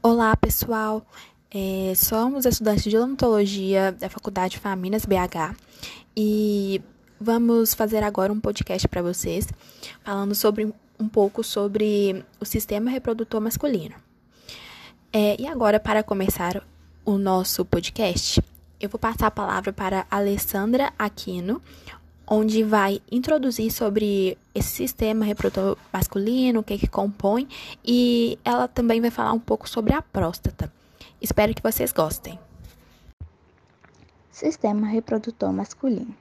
[0.00, 1.04] Olá, pessoal.
[1.50, 5.56] É, somos estudantes de odontologia da Faculdade Faminas BH
[6.16, 6.80] e
[7.20, 9.48] vamos fazer agora um podcast para vocês
[10.04, 13.96] falando sobre um pouco sobre o sistema reprodutor masculino.
[15.12, 16.64] É, e agora, para começar
[17.04, 18.40] o nosso podcast,
[18.80, 21.60] eu vou passar a palavra para Alessandra Aquino,
[22.30, 27.48] onde vai introduzir sobre esse sistema reprodutor masculino, o que, que compõe,
[27.84, 30.72] e ela também vai falar um pouco sobre a próstata.
[31.20, 32.38] Espero que vocês gostem.
[34.30, 36.14] Sistema reprodutor masculino.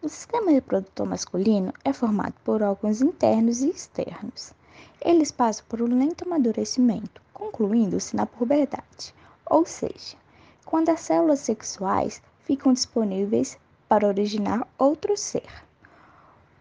[0.00, 4.52] O sistema reprodutor masculino é formado por órgãos internos e externos.
[5.00, 9.14] Eles passam por um lento amadurecimento, concluindo-se na puberdade,
[9.46, 10.16] ou seja,
[10.64, 13.58] quando as células sexuais ficam disponíveis
[13.92, 15.50] para originar outro ser.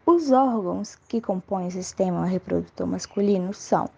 [0.05, 3.89] Os órgãos que compõem o sistema reprodutor masculino são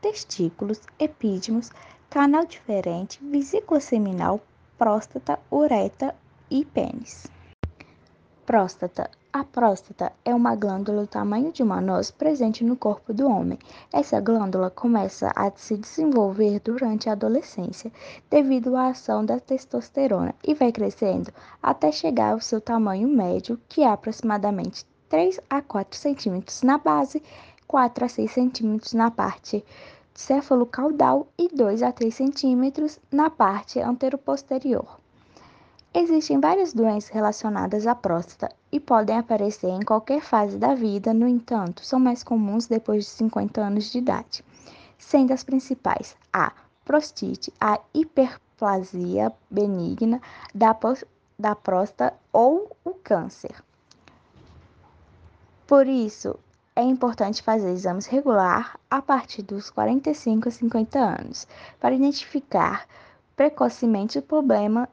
[0.00, 1.70] testículos, epídimos,
[2.10, 4.40] canal diferente, vesícula seminal,
[4.76, 6.12] próstata, uretra
[6.50, 7.28] e pênis.
[8.44, 13.26] Próstata a próstata é uma glândula do tamanho de uma noz presente no corpo do
[13.26, 13.58] homem.
[13.90, 17.90] Essa glândula começa a se desenvolver durante a adolescência
[18.28, 23.80] devido à ação da testosterona e vai crescendo até chegar ao seu tamanho médio, que
[23.80, 27.22] é aproximadamente 3 a 4 centímetros na base,
[27.66, 29.64] 4 a 6 centímetros na parte
[30.12, 35.01] céfalo-caudal e 2 a 3 centímetros na parte anteroposterior.
[35.94, 41.28] Existem várias doenças relacionadas à próstata e podem aparecer em qualquer fase da vida, no
[41.28, 44.42] entanto, são mais comuns depois de 50 anos de idade,
[44.96, 46.50] sendo as principais a
[46.82, 50.18] prostite, a hiperplasia benigna
[50.54, 50.74] da,
[51.38, 53.62] da próstata ou o câncer.
[55.66, 56.38] Por isso,
[56.74, 61.46] é importante fazer exames regular a partir dos 45 a 50 anos,
[61.78, 62.86] para identificar
[63.36, 64.88] precocemente o problema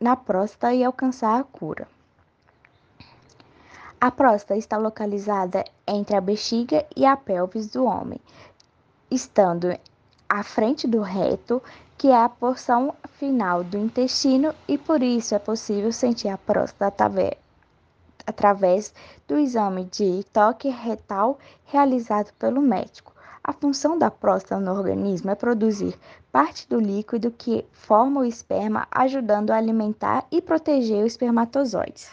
[0.00, 1.86] na próstata e alcançar a cura.
[4.00, 8.18] A próstata está localizada entre a bexiga e a pelvis do homem,
[9.10, 9.78] estando
[10.26, 11.62] à frente do reto,
[11.98, 17.04] que é a porção final do intestino, e por isso é possível sentir a próstata
[18.26, 18.94] através
[19.28, 23.12] do exame de toque retal realizado pelo médico.
[23.50, 25.98] A função da próstata no organismo é produzir
[26.30, 32.10] parte do líquido que forma o esperma, ajudando a alimentar e proteger os espermatozoides.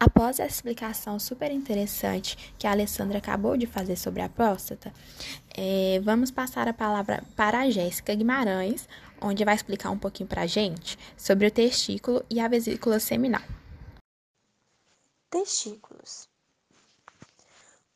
[0.00, 4.92] Após essa explicação super interessante que a Alessandra acabou de fazer sobre a próstata,
[5.56, 8.88] é, vamos passar a palavra para a Jéssica Guimarães,
[9.20, 13.42] onde vai explicar um pouquinho para a gente sobre o testículo e a vesícula seminal.
[15.30, 16.28] Testículos.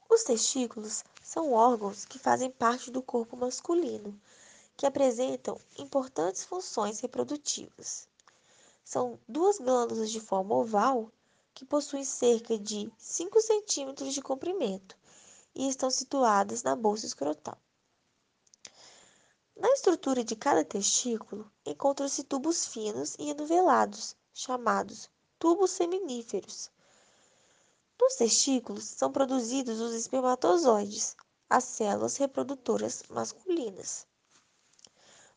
[0.09, 4.16] Os testículos são órgãos que fazem parte do corpo masculino,
[4.76, 8.09] que apresentam importantes funções reprodutivas.
[8.84, 11.10] São duas glândulas de forma oval
[11.53, 14.97] que possuem cerca de 5 centímetros de comprimento
[15.53, 17.58] e estão situadas na bolsa escrotal.
[19.56, 25.10] Na estrutura de cada testículo encontram-se tubos finos e enuvelados, chamados
[25.41, 26.70] tubos seminíferos,
[28.00, 31.16] nos testículos são produzidos os espermatozoides,
[31.48, 34.06] as células reprodutoras masculinas,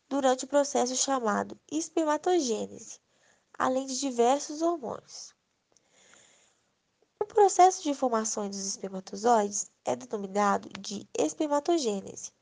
[0.08, 3.00] durante o processo chamado espermatogênese,
[3.58, 5.34] além de diversos hormônios.
[7.20, 12.32] O processo de formação dos espermatozoides é denominado de espermatogênese.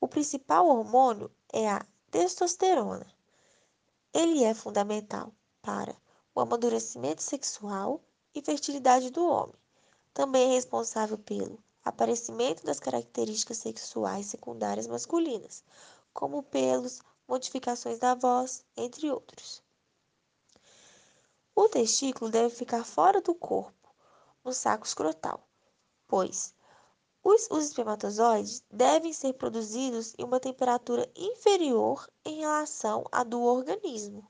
[0.00, 3.06] O principal hormônio é a testosterona.
[4.12, 5.32] Ele é fundamental
[5.62, 5.96] para
[6.34, 8.00] o amadurecimento sexual
[8.34, 9.54] e fertilidade do homem.
[10.12, 15.64] Também é responsável pelo aparecimento das características sexuais secundárias masculinas,
[16.12, 19.62] como pelos, modificações da voz, entre outros.
[21.54, 23.94] O testículo deve ficar fora do corpo,
[24.44, 25.46] no saco escrotal,
[26.08, 26.54] pois
[27.22, 34.26] os, os espermatozoides devem ser produzidos em uma temperatura inferior em relação à do organismo.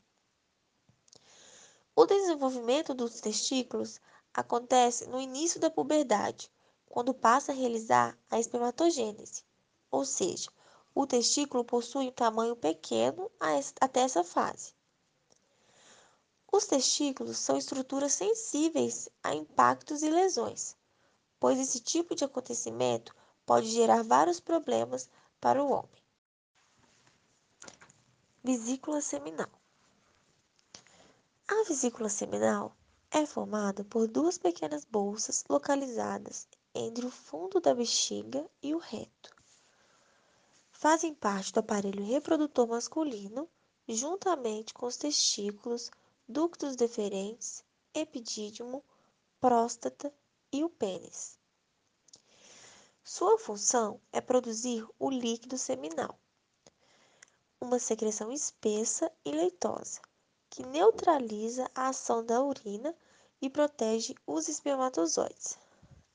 [2.01, 4.01] O desenvolvimento dos testículos
[4.33, 6.51] acontece no início da puberdade,
[6.87, 9.45] quando passa a realizar a espermatogênese,
[9.91, 10.51] ou seja,
[10.95, 13.31] o testículo possui um tamanho pequeno
[13.79, 14.73] até essa fase.
[16.51, 20.75] Os testículos são estruturas sensíveis a impactos e lesões,
[21.39, 23.15] pois esse tipo de acontecimento
[23.45, 25.07] pode gerar vários problemas
[25.39, 26.03] para o homem.
[28.43, 29.60] Vesícula seminal.
[31.53, 32.77] A vesícula seminal
[33.11, 39.35] é formada por duas pequenas bolsas localizadas entre o fundo da bexiga e o reto.
[40.71, 43.49] fazem parte do aparelho reprodutor masculino,
[43.89, 45.91] juntamente com os testículos,
[46.29, 48.85] ductos deferentes, epidídimo,
[49.41, 50.15] próstata
[50.53, 51.37] e o pênis.
[53.03, 56.17] Sua função é produzir o líquido seminal,
[57.61, 60.01] uma secreção espessa e leitosa,
[60.51, 62.95] que neutraliza a ação da urina
[63.41, 65.57] e protege os espermatozoides,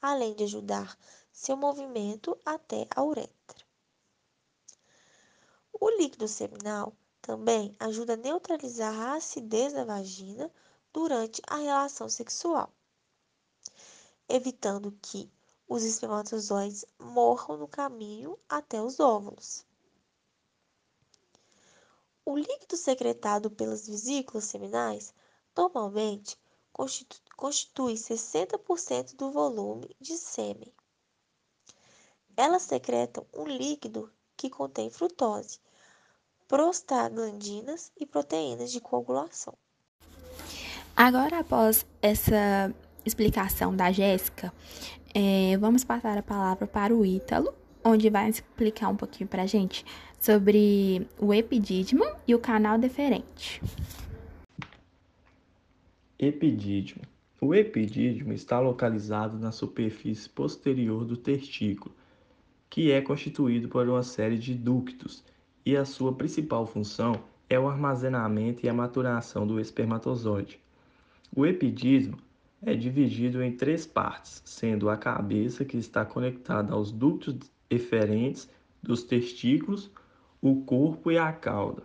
[0.01, 0.97] além de ajudar
[1.31, 3.65] seu movimento até a uretra.
[5.79, 10.51] O líquido seminal também ajuda a neutralizar a acidez da vagina
[10.93, 12.71] durante a relação sexual,
[14.29, 15.31] evitando que
[15.67, 19.65] os espermatozoides morram no caminho até os óvulos.
[22.25, 25.13] O líquido secretado pelas vesículas seminais
[25.55, 26.35] normalmente
[27.37, 30.73] constitui 60% do volume de sêmen.
[32.35, 35.59] Elas secretam um líquido que contém frutose,
[36.47, 39.53] prostaglandinas e proteínas de coagulação.
[40.95, 42.73] Agora, após essa
[43.05, 44.51] explicação da Jéssica,
[45.13, 49.47] é, vamos passar a palavra para o Ítalo, onde vai explicar um pouquinho para a
[49.47, 49.85] gente
[50.25, 53.61] sobre o epidídimo e o canal deferente.
[56.17, 57.03] Epidídimo.
[57.39, 61.93] O epidídimo está localizado na superfície posterior do testículo,
[62.71, 65.23] que é constituído por uma série de ductos,
[65.63, 70.59] e a sua principal função é o armazenamento e a maturação do espermatozoide.
[71.35, 72.17] O epidídimo
[72.63, 77.35] é dividido em três partes, sendo a cabeça que está conectada aos ductos
[77.69, 78.49] eferentes
[78.81, 79.91] dos testículos,
[80.47, 81.81] o corpo e a cauda.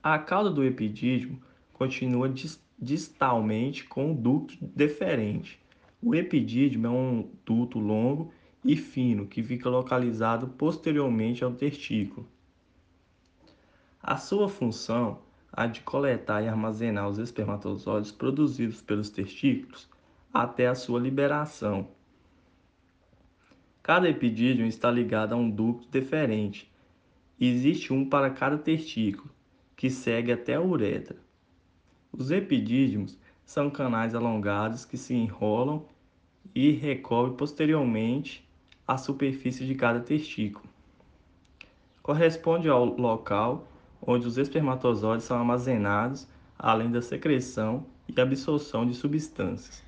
[0.00, 1.42] A cauda do epidídimo
[1.72, 2.32] continua
[2.78, 5.58] distalmente com o ducto deferente.
[6.00, 8.32] O epidídimo é um duto longo
[8.64, 12.28] e fino que fica localizado posteriormente ao testículo.
[14.00, 15.18] A sua função
[15.56, 19.88] é de coletar e armazenar os espermatozoides produzidos pelos testículos
[20.32, 21.88] até a sua liberação.
[23.82, 26.70] Cada epidídimo está ligado a um ducto deferente
[27.38, 29.28] Existe um para cada testículo,
[29.76, 31.18] que segue até a uretra.
[32.10, 35.84] Os epidídimos são canais alongados que se enrolam
[36.54, 38.42] e recobrem posteriormente
[38.88, 40.64] a superfície de cada testículo.
[42.02, 43.68] Corresponde ao local
[44.00, 46.26] onde os espermatozoides são armazenados,
[46.58, 49.84] além da secreção e absorção de substâncias,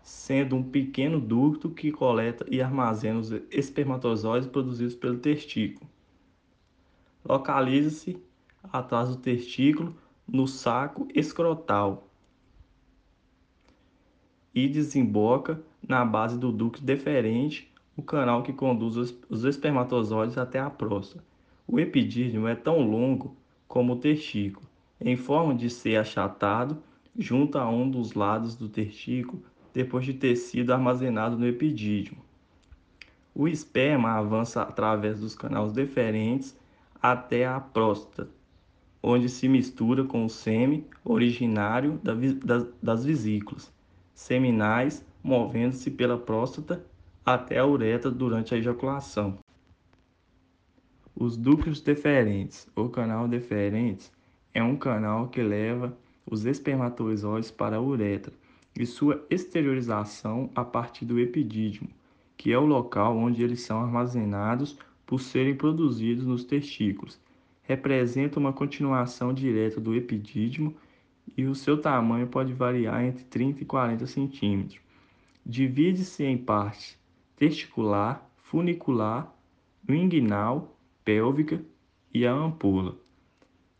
[0.00, 5.92] sendo um pequeno ducto que coleta e armazena os espermatozoides produzidos pelo testículo
[7.24, 8.22] localiza-se
[8.62, 12.08] atrás do testículo no saco escrotal
[14.54, 18.96] e desemboca na base do ducto deferente, o canal que conduz
[19.28, 21.24] os espermatozoides até a próstata.
[21.66, 23.36] O epidídimo é tão longo
[23.66, 24.66] como o testículo,
[25.00, 26.82] em forma de ser achatado
[27.16, 29.42] junto a um dos lados do testículo
[29.72, 32.22] depois de ter sido armazenado no epidídimo.
[33.34, 36.56] O esperma avança através dos canais deferentes
[37.04, 38.30] até a próstata,
[39.02, 42.00] onde se mistura com o sêmen originário
[42.82, 43.70] das vesículas
[44.14, 46.82] seminais, movendo-se pela próstata
[47.22, 49.36] até a uretra durante a ejaculação.
[51.14, 54.10] Os ductos deferentes ou canal deferentes
[54.54, 58.32] é um canal que leva os espermatozoides para a uretra
[58.74, 61.90] e sua exteriorização a partir do epidídimo,
[62.34, 67.20] que é o local onde eles são armazenados por serem produzidos nos testículos.
[67.62, 70.74] Representa uma continuação direta do epidídimo
[71.36, 74.80] e o seu tamanho pode variar entre 30 e 40 centímetros.
[75.44, 76.98] Divide-se em parte
[77.36, 79.34] testicular, funicular,
[79.88, 81.62] inguinal, pélvica
[82.12, 82.96] e a ampola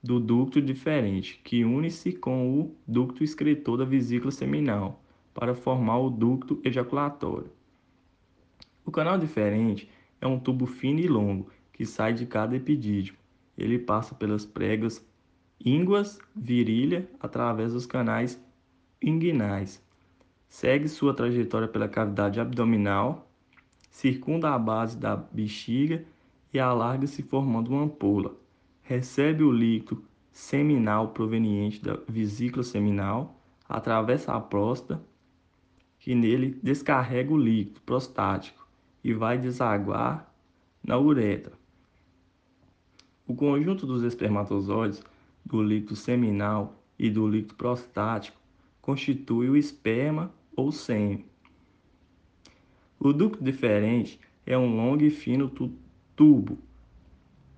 [0.05, 5.03] do ducto diferente, que une-se com o ducto excretor da vesícula seminal
[5.33, 7.51] para formar o ducto ejaculatório.
[8.85, 9.89] O canal diferente
[10.25, 13.19] é um tubo fino e longo que sai de cada epidídimo.
[13.59, 15.07] Ele passa pelas pregas
[15.61, 18.43] ínguas, virilha, através dos canais
[19.03, 19.85] inguinais.
[20.49, 23.29] Segue sua trajetória pela cavidade abdominal,
[23.91, 26.05] circunda a base da bexiga
[26.53, 28.35] e alarga-se formando uma ampola.
[28.83, 30.03] Recebe o líquido
[30.33, 33.39] seminal proveniente da vesícula seminal,
[33.69, 35.03] atravessa a próstata,
[35.99, 38.64] que nele descarrega o líquido prostático
[39.05, 40.35] e vai desaguar
[40.83, 41.53] na uretra.
[43.27, 45.03] O conjunto dos espermatozoides,
[45.45, 48.41] do líquido seminal e do líquido prostático
[48.81, 51.25] constitui o esperma ou sêmen.
[52.99, 55.51] O ducto diferente é um longo e fino
[56.17, 56.59] tubo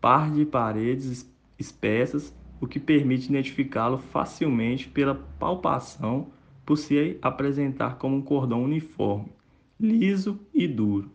[0.00, 6.29] par de paredes espessas, o que permite identificá-lo facilmente pela palpação
[6.65, 9.33] por se apresentar como um cordão uniforme,
[9.79, 11.11] liso e duro.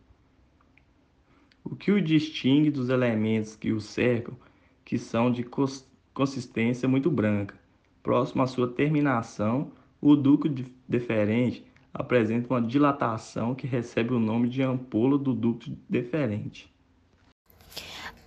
[1.63, 4.35] O que o distingue dos elementos que o cercam,
[4.83, 5.45] que são de
[6.13, 7.55] consistência muito branca.
[8.03, 10.49] Próximo à sua terminação, o ducto
[10.87, 11.63] deferente
[11.93, 16.71] apresenta uma dilatação que recebe o nome de ampola do ducto deferente.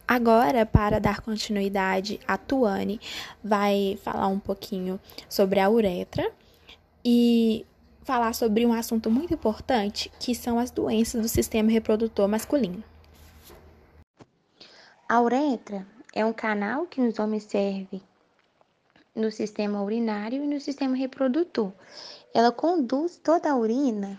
[0.07, 3.01] Agora, para dar continuidade, a Tuane
[3.43, 6.31] vai falar um pouquinho sobre a uretra
[7.03, 7.65] e
[8.03, 12.85] falar sobre um assunto muito importante, que são as doenças do sistema reprodutor masculino.
[15.07, 18.01] A uretra é um canal que nos homens serve
[19.15, 21.73] no sistema urinário e no sistema reprodutor.
[22.33, 24.19] Ela conduz toda a urina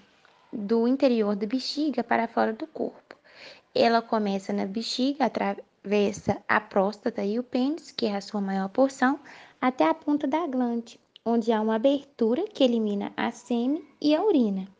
[0.53, 3.15] do interior da bexiga para fora do corpo.
[3.73, 8.69] Ela começa na bexiga, atravessa a próstata e o pênis, que é a sua maior
[8.69, 9.19] porção,
[9.59, 14.23] até a ponta da glande, onde há uma abertura que elimina a sêmen e a
[14.23, 14.74] urina.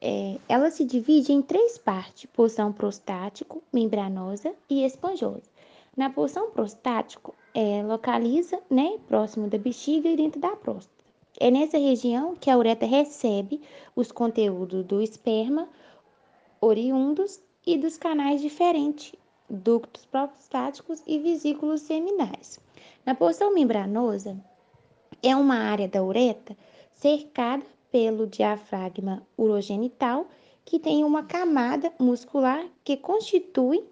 [0.00, 5.42] É, ela se divide em três partes: porção prostático, membranosa e esponjosa.
[5.96, 10.94] Na porção prostático, é, localiza né, próximo da bexiga e dentro da próstata.
[11.38, 13.60] É nessa região que a uretra recebe
[13.94, 15.68] os conteúdos do esperma
[16.60, 19.14] oriundos e dos canais diferentes,
[19.48, 22.58] ductos prostáticos e vesículos seminais.
[23.04, 24.36] Na porção membranosa,
[25.22, 26.56] é uma área da uretra
[26.92, 30.26] cercada pelo diafragma urogenital,
[30.64, 33.84] que tem uma camada muscular que constitui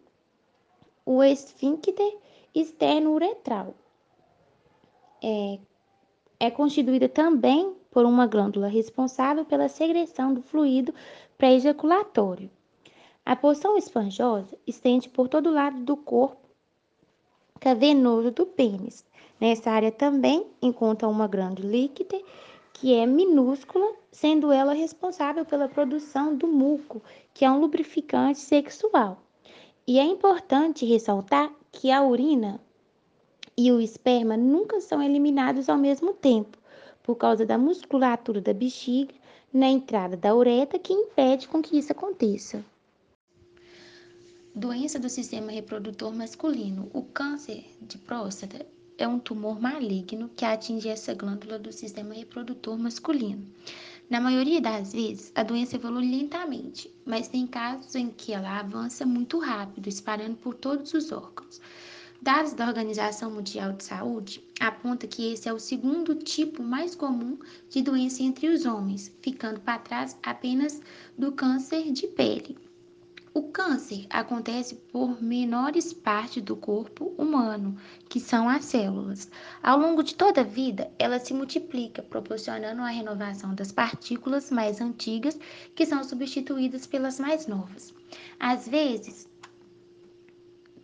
[1.06, 2.18] o esfíncter
[2.54, 3.74] externo uretral.
[5.22, 5.58] É,
[6.40, 10.92] é constituída também por uma glândula responsável pela secreção do fluido
[11.38, 12.50] pré-ejaculatório.
[13.24, 16.44] A porção esponjosa estende por todo o lado do corpo
[17.60, 19.06] cavernoso do pênis.
[19.40, 22.20] Nessa área também encontra uma glândula líquida
[22.74, 27.02] que é minúscula, sendo ela responsável pela produção do muco,
[27.32, 29.22] que é um lubrificante sexual.
[29.86, 32.60] E é importante ressaltar que a urina
[33.56, 36.58] e o esperma nunca são eliminados ao mesmo tempo,
[37.02, 39.14] por causa da musculatura da bexiga
[39.52, 42.64] na entrada da uretra que impede com que isso aconteça.
[44.52, 46.90] Doença do sistema reprodutor masculino.
[46.92, 48.66] O câncer de próstata
[48.96, 53.46] é um tumor maligno que atinge essa glândula do sistema reprodutor masculino.
[54.08, 59.06] Na maioria das vezes, a doença evolui lentamente, mas tem casos em que ela avança
[59.06, 61.60] muito rápido, espalhando por todos os órgãos.
[62.20, 67.38] Dados da Organização Mundial de Saúde apontam que esse é o segundo tipo mais comum
[67.68, 70.80] de doença entre os homens, ficando para trás apenas
[71.18, 72.56] do câncer de pele.
[73.36, 77.76] O câncer acontece por menores partes do corpo humano,
[78.08, 79.28] que são as células.
[79.60, 84.80] Ao longo de toda a vida, ela se multiplica, proporcionando a renovação das partículas mais
[84.80, 85.36] antigas,
[85.74, 87.92] que são substituídas pelas mais novas.
[88.38, 89.28] Às vezes,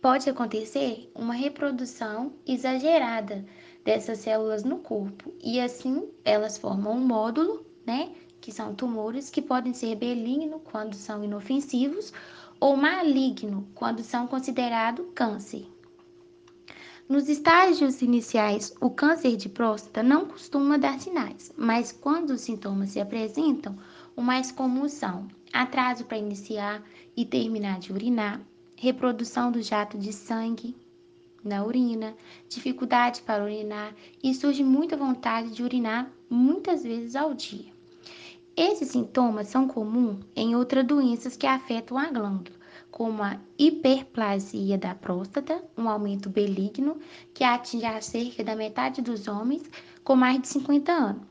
[0.01, 3.45] pode acontecer uma reprodução exagerada
[3.85, 8.11] dessas células no corpo, e assim elas formam um módulo, né?
[8.41, 12.11] Que são tumores que podem ser benignos quando são inofensivos
[12.61, 15.67] ou maligno quando são considerados câncer.
[17.09, 22.91] Nos estágios iniciais, o câncer de próstata não costuma dar sinais, mas quando os sintomas
[22.91, 23.75] se apresentam,
[24.15, 26.81] o mais comum são atraso para iniciar
[27.17, 28.39] e terminar de urinar,
[28.77, 30.75] reprodução do jato de sangue
[31.43, 32.15] na urina,
[32.47, 37.70] dificuldade para urinar e surge muita vontade de urinar muitas vezes ao dia.
[38.55, 42.57] Esses sintomas são comuns em outras doenças que afetam a glândula,
[42.91, 46.99] como a hiperplasia da próstata, um aumento benigno
[47.33, 49.63] que atinge cerca da metade dos homens
[50.03, 51.23] com mais de 50 anos.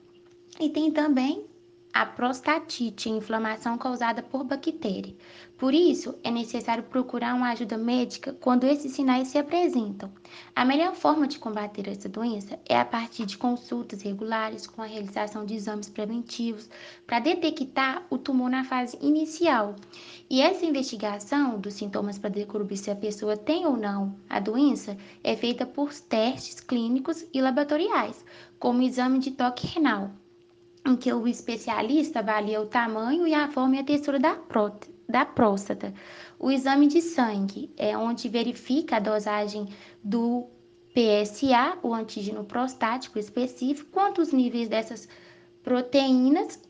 [0.59, 1.45] E tem também
[1.93, 5.15] a prostatite, inflamação causada por bactéria.
[5.59, 10.11] Por isso, é necessário procurar uma ajuda médica quando esses sinais se apresentam.
[10.55, 14.87] A melhor forma de combater essa doença é a partir de consultas regulares com a
[14.87, 16.71] realização de exames preventivos
[17.07, 19.77] para detectar o tumor na fase inicial.
[20.31, 24.97] E essa investigação dos sintomas para descobrir se a pessoa tem ou não a doença
[25.23, 28.25] é feita por testes clínicos e laboratoriais,
[28.59, 30.11] como o exame de toque renal
[30.87, 34.39] em que o especialista avalia o tamanho e a forma e a textura da,
[35.09, 35.93] da próstata.
[36.39, 39.69] O exame de sangue é onde verifica a dosagem
[40.03, 40.47] do
[40.95, 45.09] PSA, o antígeno prostático específico, quanto os níveis dessas
[45.63, 46.61] proteínas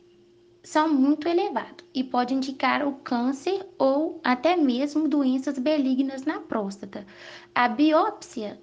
[0.63, 7.07] são muito elevados e pode indicar o câncer ou até mesmo doenças benignas na próstata.
[7.55, 8.61] A biópsia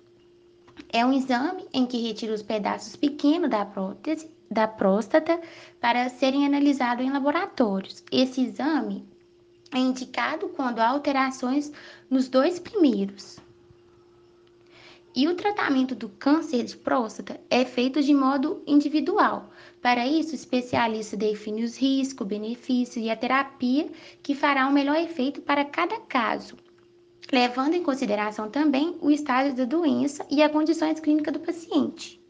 [0.89, 5.39] é um exame em que retira os pedaços pequenos da prótese da próstata
[5.79, 8.03] para serem analisados em laboratórios.
[8.11, 9.05] Esse exame
[9.73, 11.71] é indicado quando há alterações
[12.09, 13.39] nos dois primeiros.
[15.15, 19.49] E o tratamento do câncer de próstata é feito de modo individual.
[19.81, 23.89] Para isso, o especialista define os riscos, benefícios e a terapia
[24.21, 26.55] que fará o melhor efeito para cada caso,
[27.31, 32.21] levando em consideração também o estágio da doença e as condições clínicas do paciente.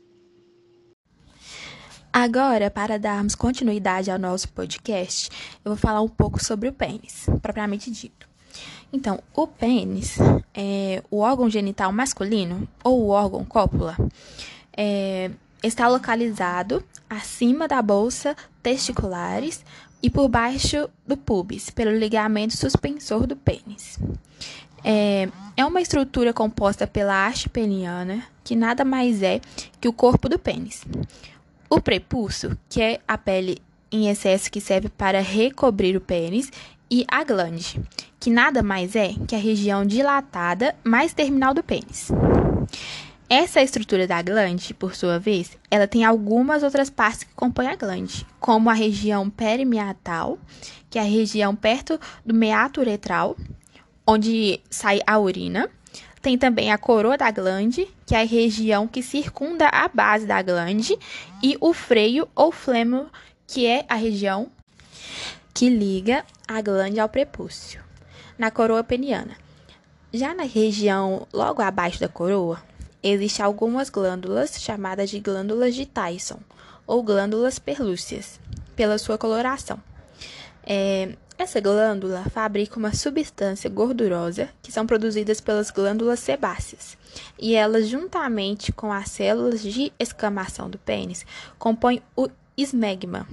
[2.19, 5.29] Agora, para darmos continuidade ao nosso podcast,
[5.63, 8.27] eu vou falar um pouco sobre o pênis, propriamente dito.
[8.91, 10.17] Então, o pênis
[10.51, 13.95] é o órgão genital masculino ou o órgão cópula.
[14.75, 15.29] É,
[15.61, 19.63] está localizado acima da bolsa testiculares
[20.01, 23.99] e por baixo do pubis, pelo ligamento suspensor do pênis.
[24.83, 29.39] É, é uma estrutura composta pela haste peniana, que nada mais é
[29.79, 30.83] que o corpo do pênis.
[31.69, 33.57] O prepúcio, que é a pele
[33.91, 36.51] em excesso que serve para recobrir o pênis,
[36.89, 37.81] e a glande,
[38.17, 42.09] que nada mais é que a região dilatada mais terminal do pênis.
[43.29, 47.75] Essa estrutura da glande, por sua vez, ela tem algumas outras partes que compõem a
[47.75, 50.39] glande, como a região perimeatal,
[50.89, 53.35] que é a região perto do meato uretral,
[54.07, 55.69] onde sai a urina.
[56.21, 60.41] Tem também a coroa da glande, que é a região que circunda a base da
[60.41, 60.97] glande,
[61.41, 63.07] e o freio ou flêmur,
[63.45, 64.51] que é a região
[65.53, 67.81] que liga a glande ao prepúcio,
[68.37, 69.35] na coroa peniana.
[70.13, 72.61] Já na região logo abaixo da coroa,
[73.01, 76.39] existem algumas glândulas chamadas de glândulas de Tyson
[76.85, 78.39] ou glândulas perlúceas,
[78.75, 79.79] pela sua coloração.
[80.63, 86.97] É, essa glândula fabrica uma substância gordurosa que são produzidas pelas glândulas sebáceas,
[87.39, 91.25] e elas, juntamente com as células de escamação do pênis,
[91.59, 93.27] compõem o esmegma,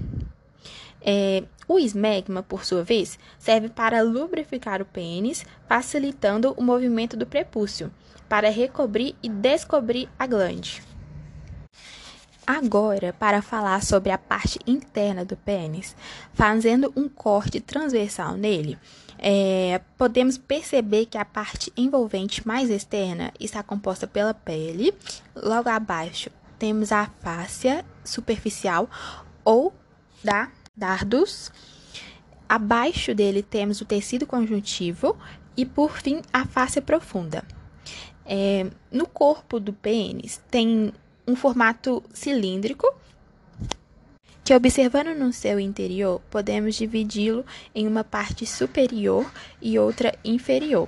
[1.00, 7.26] é, o esmegma, por sua vez, serve para lubrificar o pênis, facilitando o movimento do
[7.26, 7.92] prepúcio,
[8.28, 10.82] para recobrir e descobrir a glande.
[12.46, 15.96] Agora, para falar sobre a parte interna do pênis,
[16.34, 18.78] fazendo um corte transversal nele,
[19.18, 24.92] é, podemos perceber que a parte envolvente mais externa está composta pela pele.
[25.34, 26.28] Logo abaixo,
[26.58, 28.90] temos a fáscia superficial
[29.42, 29.72] ou
[30.22, 31.50] da dardos.
[32.46, 35.16] Abaixo dele temos o tecido conjuntivo
[35.56, 37.42] e, por fim, a face profunda.
[38.26, 40.92] É, no corpo do pênis tem
[41.26, 42.92] um formato cilíndrico
[44.44, 50.86] que, observando no seu interior, podemos dividi-lo em uma parte superior e outra inferior,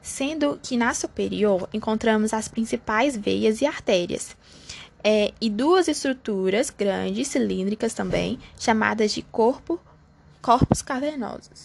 [0.00, 4.34] sendo que na superior encontramos as principais veias e artérias,
[5.04, 9.78] é, e duas estruturas grandes, cilíndricas também, chamadas de corpo,
[10.40, 11.64] corpos cavernosos,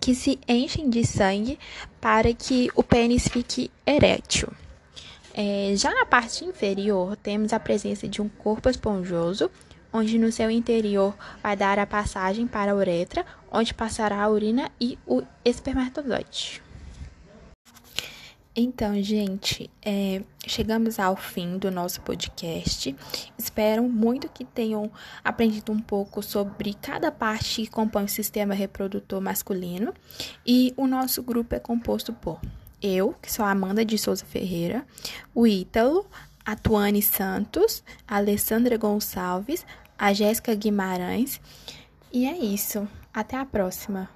[0.00, 1.58] que se enchem de sangue
[2.00, 4.48] para que o pênis fique erétil.
[5.36, 9.50] É, já na parte inferior, temos a presença de um corpo esponjoso,
[9.92, 14.70] onde no seu interior vai dar a passagem para a uretra, onde passará a urina
[14.80, 16.62] e o espermatozoide.
[18.56, 22.94] Então, gente, é, chegamos ao fim do nosso podcast.
[23.36, 24.88] Espero muito que tenham
[25.24, 29.92] aprendido um pouco sobre cada parte que compõe o sistema reprodutor masculino.
[30.46, 32.40] E o nosso grupo é composto por
[32.84, 34.84] eu, que sou a Amanda de Souza Ferreira,
[35.34, 36.06] o Ítalo,
[36.44, 39.64] a Tuane Santos, a Alessandra Gonçalves,
[39.98, 41.40] a Jéssica Guimarães.
[42.12, 42.86] E é isso.
[43.12, 44.10] Até a próxima.